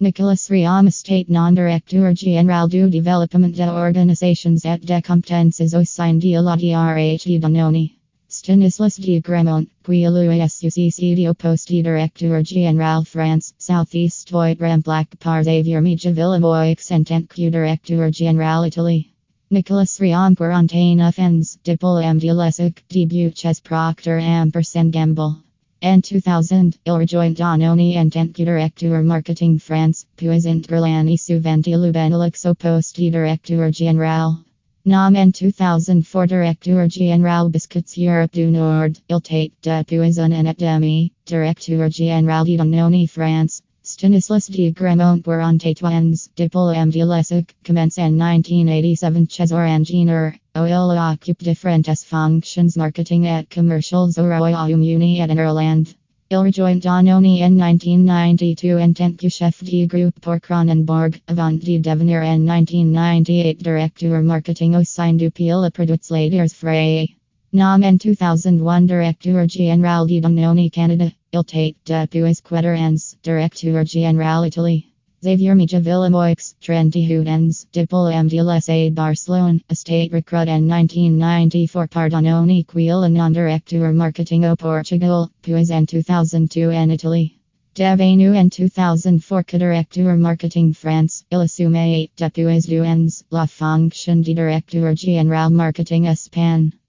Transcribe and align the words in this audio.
Nicolas 0.00 0.48
Riam 0.48 0.88
State 0.92 1.28
Non-Directeur 1.28 2.14
Général 2.14 2.68
du 2.68 2.88
Développement 2.88 3.52
des 3.52 3.62
Organisations 3.62 4.64
et 4.64 4.78
des 4.78 5.02
Compétences 5.02 5.74
au 5.74 5.84
sein 5.84 6.20
de 6.20 6.40
la 6.40 6.54
DRH 6.54 7.40
Danone. 7.40 7.90
Stanislas 8.28 9.00
de 9.00 9.18
Gramont, 9.18 9.66
Guillouis 9.82 10.48
Succedio 10.48 11.34
Poste 11.34 11.72
Directeur 11.82 12.44
Général 12.44 13.04
France, 13.04 13.54
Southeast 13.58 14.30
Void 14.30 14.60
Ramplac 14.60 15.16
par 15.18 15.42
Xavier 15.42 15.80
Mija 15.80 16.12
Villavoix 16.12 16.76
en 16.90 17.24
Directeur 17.34 18.12
Général 18.12 18.68
Italy. 18.68 19.08
Nicolas 19.50 19.98
Riam 19.98 20.36
Quarantaine 20.36 21.00
Offens, 21.00 21.58
Diplôme 21.64 22.20
de 22.20 22.32
l'ESSEC, 22.32 22.84
Debuches 22.88 23.60
Procter 23.64 24.20
Ampersand 24.20 24.92
Gamble. 24.92 25.47
En 25.80 26.00
2000, 26.00 26.72
il 26.86 26.92
rejoint 26.92 27.30
Danone 27.30 27.96
en 27.96 28.10
tant 28.10 28.32
Directeur 28.32 29.00
Marketing 29.04 29.60
France, 29.60 30.06
puis 30.16 30.28
Interlani 30.28 31.16
souvent 31.16 31.62
le 31.64 31.92
Benelux 31.92 32.46
au 32.46 32.54
poste 32.54 32.96
Directeur 32.96 33.72
Général. 33.72 34.38
Nam 34.84 35.14
en 35.14 35.30
2004 35.30 36.26
Directeur 36.26 36.90
Général 36.90 37.48
Biscuits 37.50 38.08
Europe 38.08 38.32
du 38.32 38.46
Nord, 38.46 38.88
il 39.08 39.20
tate 39.20 39.52
depuis 39.62 40.18
un 40.18 40.32
an 40.32 40.46
et 40.46 40.54
demi, 40.54 41.12
Directeur 41.24 41.88
Général 41.88 42.44
de 42.44 43.06
France. 43.06 43.62
Stanislas 43.88 44.50
de 44.50 44.70
Gramont 44.70 45.22
Quarantaine 45.22 45.72
Diplôme 46.36 46.90
de 46.90 47.04
l'ESSEC, 47.04 47.54
commence 47.64 47.98
en 47.98 48.10
1987 48.10 49.30
chez 49.30 49.50
Orangina. 49.50 50.34
Il 50.54 50.98
occupe 51.14 51.42
différentes 51.42 52.04
fonctions 52.04 52.76
marketing 52.76 53.24
et 53.24 53.46
commercials 53.48 54.18
au 54.18 54.24
Royaume-Uni 54.24 55.22
et 55.22 55.32
Irlande. 55.32 55.88
Il 56.30 56.36
rejoint 56.36 56.78
Danone 56.78 57.24
en 57.42 57.48
1992 57.48 58.78
en 58.78 58.92
tant 58.92 59.16
que 59.16 59.30
chef 59.30 59.64
de 59.64 59.86
groupe 59.86 60.20
pour 60.20 60.38
Kronenbourg, 60.38 61.16
avant 61.26 61.52
de 61.52 61.78
devenir 61.78 62.20
en 62.24 62.40
1998 62.40 63.62
directeur 63.62 64.22
marketing 64.22 64.76
au 64.76 64.84
sein 64.84 65.14
du 65.14 65.30
Pile 65.30 65.70
Produits 65.72 66.10
Laitiers 66.10 66.52
Frais. 66.54 67.17
Nam 67.50 67.82
en 67.82 67.96
2001 67.96 68.86
directeur 68.86 69.48
général 69.48 70.06
de 70.06 70.20
Danone 70.20 70.68
Canada. 70.68 71.10
Il 71.32 71.44
tate 71.44 71.76
depuis 71.86 72.42
quatre 72.42 72.66
ans, 72.66 73.16
directeur 73.22 73.86
général 73.86 74.46
Italy. 74.46 74.84
Xavier 75.22 75.54
Mija 75.54 75.80
Villamoix, 75.80 76.54
31 76.60 77.26
ans, 77.26 77.66
Diplôme 77.72 78.28
de 78.28 78.42
l'Essai 78.42 78.90
Barcelone, 78.90 79.60
Estate 79.70 80.12
recrut 80.12 80.46
en 80.46 80.60
1994 80.60 81.88
par 81.88 82.10
Danone 82.10 82.64
Quil 82.64 83.08
non-directeur 83.08 83.94
marketing 83.94 84.44
au 84.44 84.54
Portugal, 84.54 85.28
puis 85.40 85.54
en 85.54 85.84
2002 85.86 86.74
en 86.74 86.90
Italy. 86.90 87.32
Devenu 87.74 88.36
en 88.36 88.50
2004 88.50 89.56
directeur 89.56 90.16
marketing 90.18 90.74
France, 90.74 91.24
il 91.32 91.40
assume 91.40 91.72
depuis 92.18 92.44
deux 92.44 92.84
ans 92.84 93.24
la 93.32 93.46
fonction 93.46 94.16
de 94.16 94.34
directeur 94.34 94.94
général 94.94 95.50
marketing 95.50 96.04
Espagne. 96.04 96.72